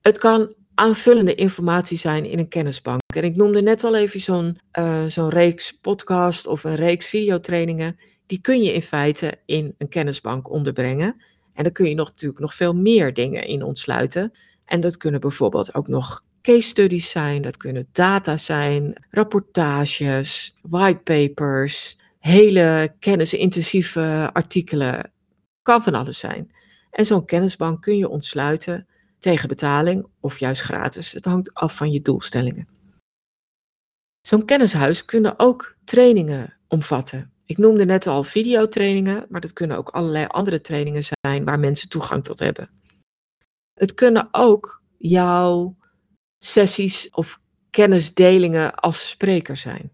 Het 0.00 0.18
kan 0.18 0.54
aanvullende 0.74 1.34
informatie 1.34 1.98
zijn 1.98 2.24
in 2.24 2.38
een 2.38 2.48
kennisbank. 2.48 3.00
En 3.14 3.24
ik 3.24 3.36
noemde 3.36 3.62
net 3.62 3.84
al 3.84 3.96
even 3.96 4.20
zo'n 4.20 4.58
zo'n 5.06 5.28
reeks 5.28 5.72
podcast 5.72 6.46
of 6.46 6.64
een 6.64 6.76
reeks 6.76 7.06
videotrainingen. 7.06 7.98
Die 8.26 8.40
kun 8.40 8.62
je 8.62 8.72
in 8.72 8.82
feite 8.82 9.38
in 9.46 9.74
een 9.78 9.88
kennisbank 9.88 10.50
onderbrengen. 10.50 11.22
En 11.54 11.62
daar 11.62 11.72
kun 11.72 11.88
je 11.88 11.94
nog, 11.94 12.08
natuurlijk 12.08 12.40
nog 12.40 12.54
veel 12.54 12.74
meer 12.74 13.14
dingen 13.14 13.46
in 13.46 13.62
ontsluiten. 13.62 14.32
En 14.64 14.80
dat 14.80 14.96
kunnen 14.96 15.20
bijvoorbeeld 15.20 15.74
ook 15.74 15.88
nog 15.88 16.24
case 16.42 16.68
studies 16.68 17.10
zijn, 17.10 17.42
dat 17.42 17.56
kunnen 17.56 17.88
data 17.92 18.36
zijn, 18.36 19.04
rapportages, 19.10 20.54
whitepapers, 20.62 21.98
hele 22.18 22.94
kennisintensieve 22.98 24.30
artikelen. 24.32 25.12
Kan 25.62 25.82
van 25.82 25.94
alles 25.94 26.18
zijn. 26.18 26.52
En 26.90 27.06
zo'n 27.06 27.24
kennisbank 27.24 27.82
kun 27.82 27.96
je 27.96 28.08
ontsluiten 28.08 28.86
tegen 29.18 29.48
betaling 29.48 30.06
of 30.20 30.38
juist 30.38 30.62
gratis. 30.62 31.12
Het 31.12 31.24
hangt 31.24 31.54
af 31.54 31.76
van 31.76 31.92
je 31.92 32.02
doelstellingen. 32.02 32.68
Zo'n 34.20 34.44
kennishuis 34.44 35.04
kunnen 35.04 35.38
ook 35.38 35.76
trainingen 35.84 36.56
omvatten. 36.68 37.32
Ik 37.44 37.58
noemde 37.58 37.84
net 37.84 38.06
al 38.06 38.24
videotrainingen, 38.24 39.26
maar 39.28 39.40
dat 39.40 39.52
kunnen 39.52 39.76
ook 39.76 39.88
allerlei 39.88 40.26
andere 40.26 40.60
trainingen 40.60 41.02
zijn 41.04 41.44
waar 41.44 41.58
mensen 41.58 41.88
toegang 41.88 42.24
tot 42.24 42.38
hebben. 42.38 42.70
Het 43.74 43.94
kunnen 43.94 44.28
ook 44.30 44.82
jouw 44.98 45.76
sessies 46.40 47.10
of 47.10 47.40
kennisdelingen 47.70 48.74
als 48.74 49.08
spreker 49.08 49.56
zijn. 49.56 49.92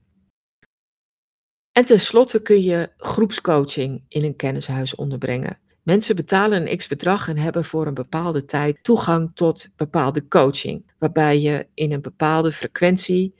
En 1.73 1.85
tenslotte 1.85 2.43
kun 2.43 2.63
je 2.63 2.91
groepscoaching 2.97 4.05
in 4.09 4.25
een 4.25 4.37
kennishuis 4.37 4.95
onderbrengen. 4.95 5.59
Mensen 5.83 6.17
betalen 6.17 6.71
een 6.71 6.77
x 6.77 6.87
bedrag 6.87 7.29
en 7.29 7.37
hebben 7.37 7.65
voor 7.65 7.87
een 7.87 7.95
bepaalde 7.95 8.45
tijd 8.45 8.79
toegang 8.83 9.31
tot 9.35 9.69
bepaalde 9.77 10.29
coaching, 10.29 10.93
waarbij 10.99 11.41
je 11.41 11.67
in 11.75 11.93
een 11.93 12.01
bepaalde 12.03 12.53
frequentie 12.53 13.35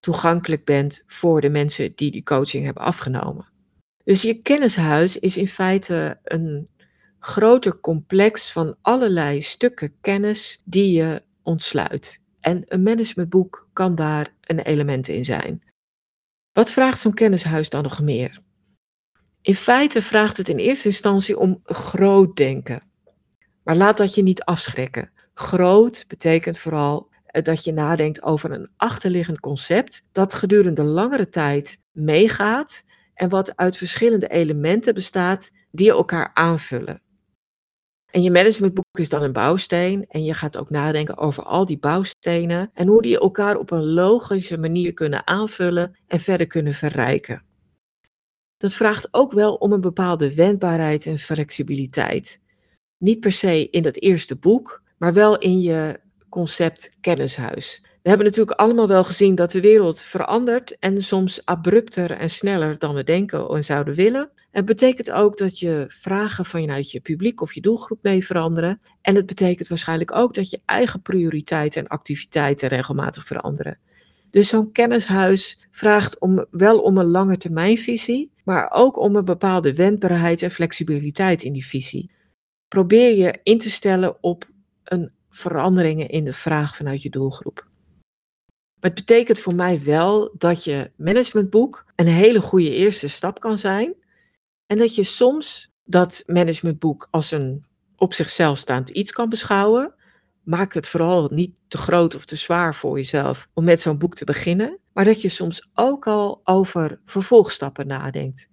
toegankelijk 0.00 0.64
bent 0.64 1.02
voor 1.06 1.40
de 1.40 1.48
mensen 1.48 1.92
die 1.94 2.10
die 2.10 2.22
coaching 2.22 2.64
hebben 2.64 2.82
afgenomen. 2.82 3.48
Dus 4.04 4.22
je 4.22 4.34
kennishuis 4.34 5.18
is 5.18 5.36
in 5.36 5.48
feite 5.48 6.18
een 6.24 6.68
groter 7.18 7.80
complex 7.80 8.52
van 8.52 8.76
allerlei 8.80 9.42
stukken 9.42 9.94
kennis 10.00 10.62
die 10.64 10.92
je 10.92 11.22
ontsluit. 11.42 12.20
En 12.40 12.62
een 12.66 12.82
managementboek 12.82 13.68
kan 13.72 13.94
daar 13.94 14.34
een 14.40 14.60
element 14.60 15.08
in 15.08 15.24
zijn. 15.24 15.62
Wat 16.52 16.72
vraagt 16.72 17.00
zo'n 17.00 17.14
kennishuis 17.14 17.68
dan 17.68 17.82
nog 17.82 18.00
meer? 18.00 18.38
In 19.42 19.54
feite 19.54 20.02
vraagt 20.02 20.36
het 20.36 20.48
in 20.48 20.58
eerste 20.58 20.88
instantie 20.88 21.38
om 21.38 21.60
groot 21.64 22.36
denken. 22.36 22.82
Maar 23.62 23.76
laat 23.76 23.96
dat 23.96 24.14
je 24.14 24.22
niet 24.22 24.42
afschrikken. 24.42 25.10
Groot 25.34 26.04
betekent 26.08 26.58
vooral 26.58 27.08
eh, 27.26 27.42
dat 27.42 27.64
je 27.64 27.72
nadenkt 27.72 28.22
over 28.22 28.50
een 28.50 28.70
achterliggend 28.76 29.40
concept 29.40 30.04
dat 30.12 30.34
gedurende 30.34 30.82
langere 30.82 31.28
tijd 31.28 31.78
meegaat 31.92 32.84
en 33.14 33.28
wat 33.28 33.56
uit 33.56 33.76
verschillende 33.76 34.28
elementen 34.28 34.94
bestaat 34.94 35.50
die 35.70 35.90
elkaar 35.90 36.30
aanvullen. 36.34 37.02
En 38.10 38.22
je 38.22 38.30
managementboek 38.30 38.98
is 38.98 39.08
dan 39.08 39.22
een 39.22 39.32
bouwsteen 39.32 40.04
en 40.08 40.24
je 40.24 40.34
gaat 40.34 40.58
ook 40.58 40.70
nadenken 40.70 41.16
over 41.16 41.42
al 41.42 41.64
die 41.64 41.78
bouwstenen 41.78 42.70
en 42.74 42.86
hoe 42.86 43.02
die 43.02 43.18
elkaar 43.18 43.56
op 43.56 43.70
een 43.70 43.92
logische 43.92 44.58
manier 44.58 44.92
kunnen 44.92 45.26
aanvullen 45.26 45.98
en 46.06 46.20
verder 46.20 46.46
kunnen 46.46 46.74
verrijken. 46.74 47.42
Dat 48.56 48.74
vraagt 48.74 49.08
ook 49.10 49.32
wel 49.32 49.54
om 49.54 49.72
een 49.72 49.80
bepaalde 49.80 50.34
wendbaarheid 50.34 51.06
en 51.06 51.18
flexibiliteit. 51.18 52.40
Niet 52.98 53.20
per 53.20 53.32
se 53.32 53.70
in 53.70 53.82
dat 53.82 53.96
eerste 53.96 54.36
boek, 54.36 54.82
maar 54.98 55.12
wel 55.12 55.38
in 55.38 55.60
je 55.60 56.00
concept 56.28 56.92
kennishuis. 57.00 57.82
We 58.02 58.08
hebben 58.08 58.26
natuurlijk 58.26 58.58
allemaal 58.58 58.88
wel 58.88 59.04
gezien 59.04 59.34
dat 59.34 59.50
de 59.50 59.60
wereld 59.60 60.00
verandert 60.00 60.78
en 60.78 61.02
soms 61.02 61.44
abrupter 61.44 62.10
en 62.10 62.30
sneller 62.30 62.78
dan 62.78 62.94
we 62.94 63.04
denken 63.04 63.48
en 63.48 63.64
zouden 63.64 63.94
willen. 63.94 64.30
Het 64.50 64.64
betekent 64.64 65.10
ook 65.10 65.38
dat 65.38 65.58
je 65.58 65.84
vragen 65.88 66.44
vanuit 66.44 66.90
je 66.90 67.00
publiek 67.00 67.40
of 67.40 67.52
je 67.52 67.60
doelgroep 67.60 67.98
mee 68.02 68.26
veranderen. 68.26 68.80
En 69.02 69.14
het 69.14 69.26
betekent 69.26 69.68
waarschijnlijk 69.68 70.14
ook 70.14 70.34
dat 70.34 70.50
je 70.50 70.60
eigen 70.64 71.02
prioriteiten 71.02 71.80
en 71.82 71.88
activiteiten 71.88 72.68
regelmatig 72.68 73.26
veranderen. 73.26 73.78
Dus 74.30 74.48
zo'n 74.48 74.72
kennishuis 74.72 75.66
vraagt 75.70 76.18
om, 76.18 76.46
wel 76.50 76.80
om 76.80 76.98
een 76.98 77.06
lange 77.06 77.36
termijnvisie, 77.36 78.32
maar 78.44 78.70
ook 78.70 78.98
om 78.98 79.16
een 79.16 79.24
bepaalde 79.24 79.74
wendbaarheid 79.74 80.42
en 80.42 80.50
flexibiliteit 80.50 81.42
in 81.42 81.52
die 81.52 81.66
visie. 81.66 82.10
Probeer 82.68 83.16
je 83.16 83.38
in 83.42 83.58
te 83.58 83.70
stellen 83.70 84.16
op 84.20 84.48
een 84.84 85.10
veranderingen 85.30 86.08
in 86.08 86.24
de 86.24 86.32
vraag 86.32 86.76
vanuit 86.76 87.02
je 87.02 87.10
doelgroep. 87.10 87.68
Maar 88.80 88.90
het 88.90 88.94
betekent 88.94 89.38
voor 89.38 89.54
mij 89.54 89.82
wel 89.84 90.34
dat 90.38 90.64
je 90.64 90.90
managementboek 90.96 91.84
een 91.96 92.06
hele 92.06 92.40
goede 92.40 92.74
eerste 92.74 93.08
stap 93.08 93.40
kan 93.40 93.58
zijn. 93.58 93.94
En 94.70 94.78
dat 94.78 94.94
je 94.94 95.02
soms 95.02 95.70
dat 95.84 96.22
managementboek 96.26 97.08
als 97.10 97.30
een 97.30 97.64
op 97.96 98.14
zichzelf 98.14 98.58
staand 98.58 98.88
iets 98.88 99.12
kan 99.12 99.28
beschouwen. 99.28 99.94
Maak 100.42 100.74
het 100.74 100.88
vooral 100.88 101.28
niet 101.32 101.60
te 101.68 101.78
groot 101.78 102.14
of 102.14 102.24
te 102.24 102.36
zwaar 102.36 102.74
voor 102.74 102.96
jezelf 102.96 103.48
om 103.54 103.64
met 103.64 103.80
zo'n 103.80 103.98
boek 103.98 104.14
te 104.14 104.24
beginnen. 104.24 104.78
Maar 104.92 105.04
dat 105.04 105.22
je 105.22 105.28
soms 105.28 105.68
ook 105.74 106.06
al 106.06 106.40
over 106.44 107.00
vervolgstappen 107.04 107.86
nadenkt. 107.86 108.48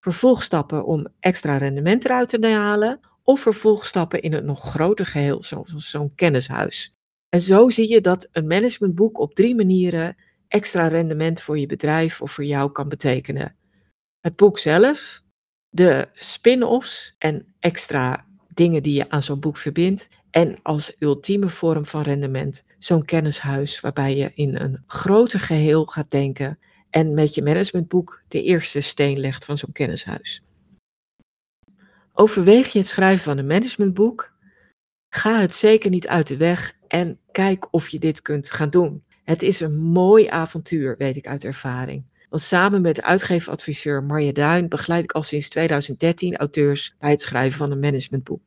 Vervolgstappen 0.00 0.84
om 0.84 1.06
extra 1.20 1.56
rendement 1.56 2.04
eruit 2.04 2.28
te 2.28 2.46
halen. 2.46 3.00
Of 3.22 3.40
vervolgstappen 3.40 4.22
in 4.22 4.32
een 4.32 4.44
nog 4.44 4.60
groter 4.60 5.06
geheel, 5.06 5.42
zoals 5.42 5.90
zo'n 5.90 6.14
kennishuis. 6.14 6.94
En 7.28 7.40
zo 7.40 7.68
zie 7.68 7.88
je 7.88 8.00
dat 8.00 8.28
een 8.32 8.46
managementboek 8.46 9.18
op 9.18 9.34
drie 9.34 9.54
manieren 9.54 10.16
extra 10.48 10.86
rendement 10.86 11.42
voor 11.42 11.58
je 11.58 11.66
bedrijf 11.66 12.22
of 12.22 12.32
voor 12.32 12.44
jou 12.44 12.72
kan 12.72 12.88
betekenen. 12.88 13.56
Het 14.20 14.36
boek 14.36 14.58
zelf, 14.58 15.26
de 15.70 16.08
spin-offs 16.12 17.14
en 17.18 17.54
extra 17.60 18.26
dingen 18.54 18.82
die 18.82 18.94
je 18.94 19.10
aan 19.10 19.22
zo'n 19.22 19.40
boek 19.40 19.56
verbindt. 19.56 20.08
En 20.30 20.58
als 20.62 20.96
ultieme 20.98 21.48
vorm 21.48 21.84
van 21.84 22.02
rendement, 22.02 22.64
zo'n 22.78 23.04
kennishuis 23.04 23.80
waarbij 23.80 24.16
je 24.16 24.32
in 24.34 24.56
een 24.56 24.82
groter 24.86 25.40
geheel 25.40 25.86
gaat 25.86 26.10
denken 26.10 26.58
en 26.90 27.14
met 27.14 27.34
je 27.34 27.42
managementboek 27.42 28.22
de 28.28 28.42
eerste 28.42 28.80
steen 28.80 29.18
legt 29.18 29.44
van 29.44 29.56
zo'n 29.56 29.72
kennishuis. 29.72 30.42
Overweeg 32.12 32.72
je 32.72 32.78
het 32.78 32.88
schrijven 32.88 33.24
van 33.24 33.38
een 33.38 33.46
managementboek? 33.46 34.32
Ga 35.14 35.40
het 35.40 35.54
zeker 35.54 35.90
niet 35.90 36.08
uit 36.08 36.26
de 36.26 36.36
weg 36.36 36.76
en 36.88 37.18
kijk 37.32 37.68
of 37.70 37.88
je 37.88 37.98
dit 37.98 38.22
kunt 38.22 38.50
gaan 38.50 38.70
doen. 38.70 39.04
Het 39.24 39.42
is 39.42 39.60
een 39.60 39.76
mooi 39.76 40.26
avontuur, 40.26 40.96
weet 40.96 41.16
ik 41.16 41.26
uit 41.26 41.44
ervaring. 41.44 42.04
Want 42.28 42.42
samen 42.42 42.80
met 42.80 43.02
uitgeefadviseur 43.02 44.02
Marja 44.02 44.32
Duin 44.32 44.68
begeleid 44.68 45.04
ik 45.04 45.12
al 45.12 45.22
sinds 45.22 45.48
2013 45.48 46.36
auteurs 46.36 46.94
bij 46.98 47.10
het 47.10 47.20
schrijven 47.20 47.58
van 47.58 47.70
een 47.70 47.78
managementboek. 47.78 48.40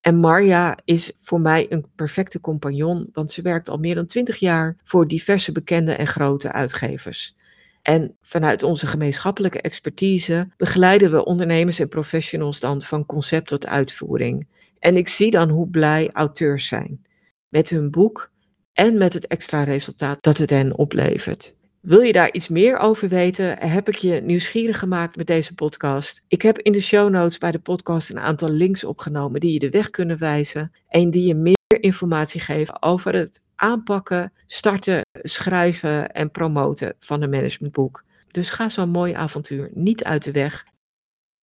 En 0.00 0.16
Marja 0.16 0.78
is 0.84 1.12
voor 1.20 1.40
mij 1.40 1.66
een 1.68 1.86
perfecte 1.94 2.40
compagnon, 2.40 3.08
want 3.12 3.32
ze 3.32 3.42
werkt 3.42 3.68
al 3.68 3.78
meer 3.78 3.94
dan 3.94 4.06
20 4.06 4.36
jaar 4.36 4.76
voor 4.84 5.08
diverse 5.08 5.52
bekende 5.52 5.92
en 5.92 6.06
grote 6.06 6.52
uitgevers. 6.52 7.36
En 7.82 8.16
vanuit 8.22 8.62
onze 8.62 8.86
gemeenschappelijke 8.86 9.60
expertise 9.60 10.48
begeleiden 10.56 11.10
we 11.10 11.24
ondernemers 11.24 11.78
en 11.78 11.88
professionals 11.88 12.60
dan 12.60 12.82
van 12.82 13.06
concept 13.06 13.48
tot 13.48 13.66
uitvoering. 13.66 14.48
En 14.78 14.96
ik 14.96 15.08
zie 15.08 15.30
dan 15.30 15.48
hoe 15.48 15.68
blij 15.68 16.10
auteurs 16.12 16.68
zijn 16.68 17.06
met 17.48 17.70
hun 17.70 17.90
boek 17.90 18.30
en 18.72 18.98
met 18.98 19.12
het 19.12 19.26
extra 19.26 19.64
resultaat 19.64 20.22
dat 20.22 20.38
het 20.38 20.50
hen 20.50 20.76
oplevert. 20.76 21.54
Wil 21.80 22.00
je 22.00 22.12
daar 22.12 22.32
iets 22.32 22.48
meer 22.48 22.78
over 22.78 23.08
weten? 23.08 23.58
Heb 23.58 23.88
ik 23.88 23.94
je 23.94 24.20
nieuwsgierig 24.20 24.78
gemaakt 24.78 25.16
met 25.16 25.26
deze 25.26 25.54
podcast? 25.54 26.22
Ik 26.28 26.42
heb 26.42 26.58
in 26.58 26.72
de 26.72 26.80
show 26.80 27.10
notes 27.10 27.38
bij 27.38 27.50
de 27.50 27.58
podcast 27.58 28.10
een 28.10 28.18
aantal 28.18 28.50
links 28.50 28.84
opgenomen 28.84 29.40
die 29.40 29.52
je 29.52 29.58
de 29.58 29.70
weg 29.70 29.90
kunnen 29.90 30.18
wijzen 30.18 30.72
en 30.88 31.10
die 31.10 31.26
je 31.26 31.34
meer 31.34 31.56
informatie 31.80 32.40
geven 32.40 32.82
over 32.82 33.14
het 33.14 33.42
aanpakken, 33.54 34.32
starten, 34.46 35.00
schrijven 35.22 36.12
en 36.12 36.30
promoten 36.30 36.94
van 37.00 37.22
een 37.22 37.30
managementboek. 37.30 38.04
Dus 38.30 38.50
ga 38.50 38.68
zo'n 38.68 38.90
mooi 38.90 39.12
avontuur 39.12 39.70
niet 39.74 40.04
uit 40.04 40.24
de 40.24 40.32
weg 40.32 40.64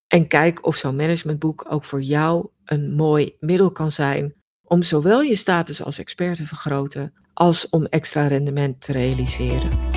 en 0.08 0.27
kijk 0.27 0.65
of 0.65 0.75
zo'n 0.75 0.96
managementboek 0.96 1.65
ook 1.70 1.84
voor 1.84 2.01
jou 2.01 2.48
een 2.65 2.94
mooi 2.94 3.36
middel 3.39 3.72
kan 3.72 3.91
zijn 3.91 4.34
om 4.63 4.82
zowel 4.82 5.22
je 5.22 5.36
status 5.36 5.84
als 5.84 5.98
expert 5.98 6.38
te 6.38 6.48
vergroten 6.48 7.13
als 7.34 7.70
om 7.70 7.86
extra 7.86 8.27
rendement 8.27 8.82
te 8.82 8.91
realiseren. 8.91 9.97